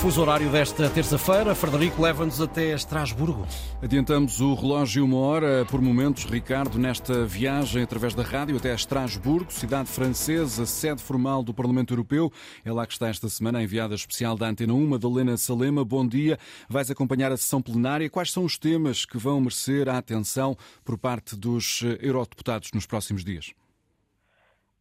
fuso 0.00 0.22
horário 0.22 0.48
desta 0.48 0.88
terça-feira. 0.88 1.54
Frederico 1.54 2.00
leva-nos 2.00 2.40
até 2.40 2.72
Estrasburgo. 2.72 3.46
Adiantamos 3.82 4.40
o 4.40 4.54
relógio 4.54 5.04
uma 5.04 5.18
hora 5.18 5.66
por 5.70 5.82
momentos, 5.82 6.24
Ricardo, 6.24 6.78
nesta 6.78 7.26
viagem 7.26 7.82
através 7.82 8.14
da 8.14 8.22
rádio 8.22 8.56
até 8.56 8.72
Estrasburgo, 8.72 9.52
cidade 9.52 9.90
francesa, 9.90 10.64
sede 10.64 11.02
formal 11.02 11.42
do 11.42 11.52
Parlamento 11.52 11.92
Europeu. 11.92 12.32
É 12.64 12.72
lá 12.72 12.86
que 12.86 12.94
está 12.94 13.08
esta 13.08 13.28
semana 13.28 13.58
a 13.58 13.62
enviada 13.62 13.94
especial 13.94 14.38
da 14.38 14.46
Antena 14.46 14.72
1, 14.72 14.88
Madalena 14.88 15.36
Salema. 15.36 15.84
Bom 15.84 16.08
dia. 16.08 16.38
Vais 16.66 16.90
acompanhar 16.90 17.30
a 17.30 17.36
sessão 17.36 17.60
plenária. 17.60 18.08
Quais 18.08 18.32
são 18.32 18.44
os 18.44 18.56
temas 18.56 19.04
que 19.04 19.18
vão 19.18 19.38
merecer 19.38 19.86
a 19.86 19.98
atenção 19.98 20.56
por 20.82 20.96
parte 20.96 21.36
dos 21.36 21.82
eurodeputados 22.00 22.70
nos 22.72 22.86
próximos 22.86 23.22
dias? 23.22 23.52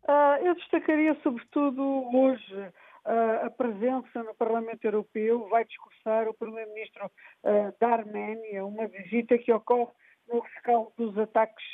Uh, 0.08 0.46
eu 0.46 0.56
destacaria 0.56 1.14
sobretudo 1.22 1.84
hoje 2.16 2.72
a 3.06 3.50
presença 3.50 4.24
no 4.24 4.36
Parlamento 4.36 4.84
Europeu, 4.86 5.48
vai 5.50 5.66
discursar 5.66 6.28
o 6.28 6.34
Primeiro-Ministro 6.34 7.06
uh, 7.06 7.74
da 7.80 7.90
Arménia, 7.90 8.66
uma 8.66 8.88
visita 8.88 9.38
que 9.38 9.52
ocorre 9.52 9.92
no 10.28 10.40
rescaldo 10.40 10.92
dos 10.98 11.18
ataques, 11.18 11.66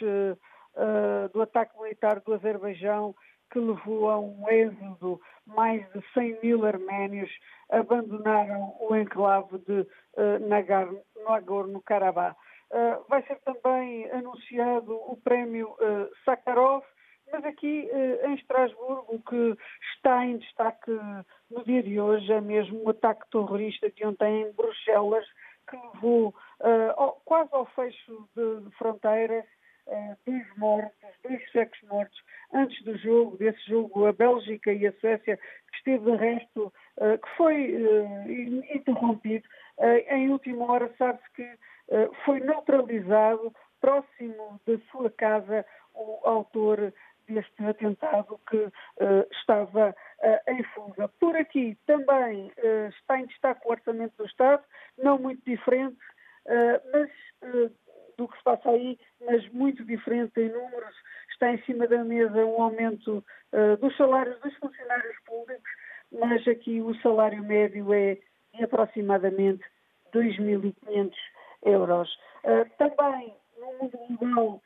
do 1.34 1.42
ataque 1.42 1.78
militar 1.78 2.22
do 2.22 2.34
Azerbaijão, 2.34 3.14
que 3.52 3.60
levou 3.60 4.10
a 4.10 4.18
um 4.18 4.50
êxodo. 4.50 5.20
Mais 5.46 5.86
de 5.92 6.02
100 6.14 6.40
mil 6.42 6.66
arménios 6.66 7.30
abandonaram 7.70 8.74
o 8.80 8.96
enclave 8.96 9.58
de 9.60 9.86
Nagorno-Karabakh. 11.26 12.38
vai 13.10 13.24
ser 13.24 13.38
também 13.42 14.10
anunciado 14.12 14.96
o 14.96 15.18
prémio 15.22 15.76
Sakharov, 16.24 16.84
mas 17.32 17.44
aqui 17.46 17.90
eh, 17.92 18.28
em 18.28 18.36
Estrasburgo, 18.36 19.16
o 19.16 19.20
que 19.20 19.58
está 19.96 20.26
em 20.26 20.38
destaque 20.38 20.92
no 21.50 21.64
dia 21.64 21.84
de 21.84 22.00
hoje 22.00 22.32
é 22.32 22.42
mesmo 22.42 22.84
o 22.84 22.90
ataque 22.90 23.30
terrorista 23.32 23.90
de 23.90 24.06
ontem 24.06 24.44
em 24.44 24.52
Bruxelas, 24.54 25.26
que 25.70 25.76
levou 25.76 26.30
uh, 26.30 27.12
quase 27.26 27.50
ao 27.54 27.66
fecho 27.68 28.30
de 28.36 28.70
fronteiras, 28.78 29.46
uh, 29.88 30.16
dois 30.26 30.58
mortos, 30.58 31.10
dois 31.24 31.42
cheques 31.52 31.82
mortos, 31.90 32.18
antes 32.54 32.84
do 32.84 32.96
jogo, 32.98 33.38
desse 33.38 33.68
jogo, 33.68 34.06
a 34.06 34.14
Bélgica 34.14 34.72
e 34.72 34.86
a 34.86 34.94
Suécia, 35.00 35.38
que 35.38 35.78
esteve 35.78 36.12
de 36.12 36.18
resto, 36.18 36.72
uh, 36.98 37.18
que 37.18 37.30
foi 37.36 37.76
interrompido. 38.74 39.48
em 40.10 40.30
última 40.30 40.72
hora, 40.72 40.94
sabe-se 40.98 41.32
que 41.34 41.58
foi 42.24 42.40
neutralizado, 42.40 43.54
próximo 43.82 44.60
da 44.66 44.78
sua 44.92 45.10
casa, 45.12 45.66
o 45.94 46.20
autor 46.28 46.94
deste 47.28 47.66
atentado 47.66 48.40
que 48.50 48.58
uh, 48.58 48.72
estava 49.32 49.90
uh, 49.90 50.52
em 50.52 50.64
fuga. 50.64 51.08
Por 51.20 51.36
aqui 51.36 51.78
também 51.86 52.52
uh, 52.58 52.90
está 52.90 53.20
em 53.20 53.26
destaque 53.26 53.62
o 53.66 53.72
Orçamento 53.72 54.16
do 54.18 54.26
Estado, 54.26 54.64
não 54.98 55.18
muito 55.18 55.44
diferente, 55.46 55.98
mas 56.94 57.10
do 58.18 58.28
que 58.28 58.38
se 58.38 58.44
passa 58.44 58.70
aí, 58.70 59.00
mas 59.26 59.50
muito 59.52 59.84
diferente 59.84 60.40
em 60.40 60.50
números. 60.50 60.96
Está 61.32 61.52
em 61.52 61.62
cima 61.64 61.88
da 61.88 62.04
mesa 62.04 62.46
um 62.46 62.62
aumento 62.62 63.26
dos 63.82 63.98
salários 63.98 64.40
dos 64.42 64.56
funcionários 64.58 65.18
públicos, 65.26 65.70
mas 66.12 66.48
aqui 66.48 66.82
o 66.82 66.94
salário 67.02 67.44
médio 67.44 67.92
é 67.92 68.20
de 68.54 68.64
aproximadamente 68.64 69.66
2.500 70.14 71.12
euros. 71.64 72.16
também, 72.78 73.36
no 73.58 73.74
mundo 73.80 73.98
global, 74.20 74.62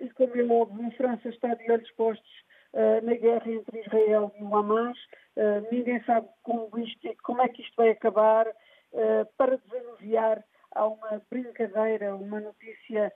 e 0.00 0.10
como 0.10 0.36
é 0.36 0.44
óbvio, 0.44 0.86
a 0.86 0.90
França 0.92 1.28
está 1.28 1.54
de 1.54 1.70
olhos 1.70 1.90
postos 1.92 2.30
uh, 2.74 3.04
na 3.04 3.14
guerra 3.14 3.50
entre 3.50 3.80
Israel 3.80 4.32
e 4.38 4.42
o 4.42 4.56
Hamas. 4.56 4.98
Uh, 5.36 5.66
ninguém 5.72 6.02
sabe 6.04 6.28
como, 6.42 6.68
isto, 6.78 7.08
como, 7.22 7.40
é 7.42 7.48
que 7.48 7.62
isto 7.62 7.74
vai 7.76 7.90
acabar. 7.90 8.46
Para 9.38 9.56
desanuviar, 9.56 10.42
há 10.74 10.84
uma 10.84 11.22
brincadeira, 11.30 12.16
uma 12.16 12.40
notícia 12.40 13.12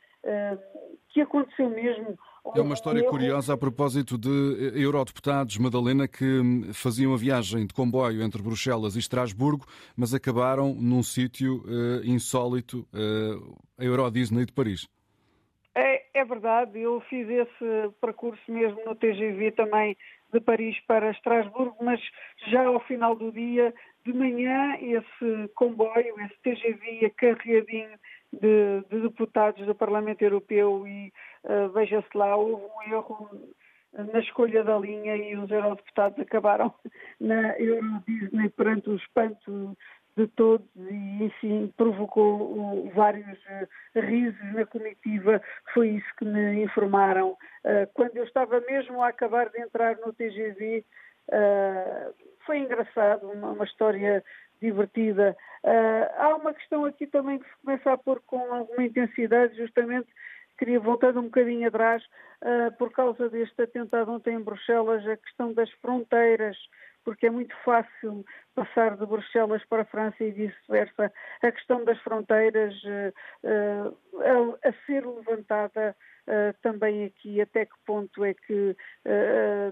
que 1.08 1.20
aconteceu 1.20 1.68
mesmo. 1.68 2.16
É 2.54 2.60
uma 2.60 2.74
história 2.74 3.02
curiosa 3.10 3.54
a 3.54 3.56
propósito 3.56 4.16
de 4.16 4.70
eurodeputados, 4.76 5.58
Madalena, 5.58 6.06
que 6.06 6.24
hum, 6.24 6.72
faziam 6.72 7.12
a 7.12 7.16
viagem 7.16 7.66
de 7.66 7.74
comboio 7.74 8.22
entre 8.22 8.40
Bruxelas 8.40 8.94
e 8.94 9.00
Estrasburgo, 9.00 9.66
mas 9.96 10.14
acabaram 10.14 10.72
num 10.72 11.02
sítio 11.02 11.64
insólito, 12.04 12.86
a 13.76 13.84
Euro 13.84 14.08
Disney 14.12 14.46
de 14.46 14.52
Paris. 14.52 14.88
É, 16.14 16.24
verdade, 16.24 16.78
eu 16.78 17.00
fiz 17.00 17.28
esse 17.28 17.90
percurso 18.00 18.40
mesmo 18.46 18.80
no 18.84 18.94
TGV 18.94 19.50
também 19.50 19.96
de 20.32 20.40
Paris 20.40 20.78
para 20.86 21.10
Estrasburgo, 21.10 21.84
mas 21.84 22.00
já 22.46 22.64
ao 22.66 22.78
final 22.78 23.16
do 23.16 23.32
dia, 23.32 23.74
de 24.04 24.12
manhã, 24.12 24.76
esse 24.80 25.48
comboio, 25.56 26.14
esse 26.20 26.36
TGV 26.40 27.10
carregadinho 27.16 27.98
de, 28.32 28.84
de 28.88 29.00
deputados 29.00 29.66
do 29.66 29.74
Parlamento 29.74 30.22
Europeu 30.22 30.86
e 30.86 31.12
uh, 31.44 31.68
veja-se 31.70 32.16
lá, 32.16 32.36
houve 32.36 32.62
um 32.62 32.94
erro 32.94 33.30
na 34.12 34.20
escolha 34.20 34.62
da 34.62 34.78
linha 34.78 35.16
e 35.16 35.36
os 35.36 35.50
eurodeputados 35.50 36.18
acabaram 36.20 36.72
na 37.20 37.58
Euro 37.58 38.02
Disney 38.06 38.50
perante 38.50 38.88
o 38.90 38.96
espanto 38.96 39.76
de 40.16 40.26
todos 40.28 40.66
e, 40.76 41.24
enfim, 41.24 41.72
provocou 41.76 42.90
vários 42.94 43.26
uh, 43.26 44.00
risos 44.00 44.54
na 44.54 44.64
comitiva. 44.64 45.42
Foi 45.72 45.88
isso 45.88 46.06
que 46.16 46.24
me 46.24 46.62
informaram. 46.62 47.32
Uh, 47.64 47.86
quando 47.94 48.16
eu 48.16 48.24
estava 48.24 48.60
mesmo 48.60 49.02
a 49.02 49.08
acabar 49.08 49.48
de 49.50 49.60
entrar 49.60 49.96
no 49.98 50.12
TGV, 50.12 50.84
uh, 51.28 52.14
foi 52.46 52.58
engraçado, 52.58 53.28
uma, 53.28 53.64
história 53.64 54.22
divertida. 54.60 55.36
Há 56.18 56.36
uma 56.36 56.54
questão 56.54 56.84
aqui 56.84 57.06
também 57.06 57.38
que 57.38 57.48
se 57.48 57.56
começa 57.64 57.92
a 57.92 57.98
pôr 57.98 58.20
com 58.26 58.52
alguma 58.52 58.84
intensidade, 58.84 59.56
justamente 59.56 60.08
queria 60.58 60.78
voltar 60.78 61.16
um 61.16 61.24
bocadinho 61.24 61.66
atrás, 61.66 62.02
por 62.78 62.92
causa 62.92 63.28
deste 63.28 63.60
atentado 63.62 64.12
ontem 64.12 64.34
em 64.34 64.40
Bruxelas, 64.40 65.06
a 65.06 65.16
questão 65.16 65.52
das 65.52 65.70
fronteiras 65.82 66.56
porque 67.04 67.26
é 67.26 67.30
muito 67.30 67.54
fácil 67.64 68.24
passar 68.54 68.96
de 68.96 69.06
Bruxelas 69.06 69.64
para 69.66 69.82
a 69.82 69.86
França 69.86 70.22
e 70.24 70.30
vice-versa. 70.30 71.12
A 71.42 71.52
questão 71.52 71.84
das 71.84 71.98
fronteiras 72.00 72.74
uh, 72.84 73.46
uh, 73.46 74.58
a, 74.62 74.68
a, 74.68 74.72
ser 74.86 75.06
levantada 75.06 75.94
uh, 76.26 76.54
também 76.62 77.04
aqui, 77.04 77.40
até 77.40 77.66
que 77.66 77.74
ponto 77.84 78.24
é 78.24 78.34
que 78.34 78.76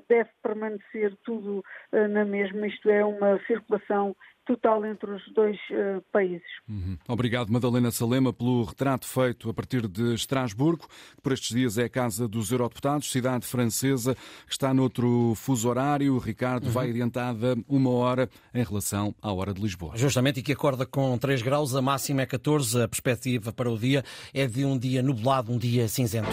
deve 0.08 0.30
permanecer 0.42 1.16
tudo 1.24 1.64
na 2.10 2.24
mesma, 2.24 2.66
isto 2.66 2.90
é, 2.90 3.04
uma 3.04 3.38
circulação 3.46 4.14
total 4.46 4.84
entre 4.84 5.10
os 5.10 5.22
dois 5.34 5.56
uh, 5.70 6.02
países. 6.12 6.42
Uhum. 6.68 6.96
Obrigado, 7.08 7.50
Madalena 7.52 7.90
Salema, 7.90 8.32
pelo 8.32 8.64
retrato 8.64 9.06
feito 9.06 9.48
a 9.48 9.54
partir 9.54 9.86
de 9.86 10.14
Estrasburgo, 10.14 10.88
que 11.16 11.22
por 11.22 11.32
estes 11.32 11.54
dias 11.54 11.78
é 11.78 11.84
a 11.84 11.88
casa 11.88 12.26
dos 12.26 12.50
eurodeputados, 12.50 13.10
cidade 13.10 13.46
francesa, 13.46 14.14
que 14.46 14.52
está 14.52 14.72
noutro 14.74 15.34
fuso 15.36 15.68
horário. 15.68 16.18
Ricardo 16.18 16.66
uhum. 16.66 16.72
vai 16.72 16.90
adiantada 16.90 17.56
uma 17.68 17.90
hora 17.90 18.28
em 18.54 18.62
relação 18.62 19.14
à 19.22 19.32
hora 19.32 19.54
de 19.54 19.60
Lisboa. 19.60 19.96
Justamente, 19.96 20.40
e 20.40 20.42
que 20.42 20.52
acorda 20.52 20.84
com 20.84 21.16
3 21.16 21.42
graus, 21.42 21.74
a 21.74 21.82
máxima 21.82 22.22
é 22.22 22.26
14, 22.26 22.82
a 22.82 22.88
perspectiva 22.88 23.52
para 23.52 23.70
o 23.70 23.78
dia 23.78 24.04
é 24.34 24.46
de 24.46 24.64
um 24.64 24.78
dia 24.78 25.02
nublado, 25.02 25.52
um 25.52 25.58
dia 25.58 25.88
cinzento. 25.88 26.32